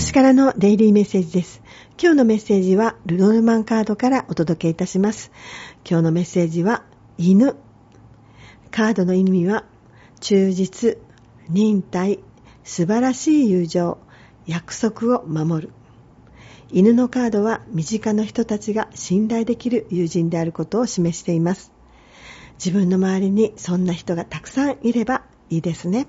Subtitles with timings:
[0.00, 1.60] 星からのデイリーメッセージです。
[2.00, 5.30] 今日のメッセージはルノルマンカードからお届けいたします。
[5.86, 6.84] 今日のメッセージは
[7.18, 7.54] 犬。
[8.70, 9.66] カードの意味は
[10.20, 10.96] 忠実、
[11.50, 12.20] 忍耐、
[12.64, 13.98] 素晴らしい友情、
[14.46, 15.72] 約束を守る。
[16.70, 21.72] 犬のカードは身近な人たちが信頼できる友人であることを示しています。
[22.54, 26.06] 自分の周りにそんな人がたくさんいればいいですね。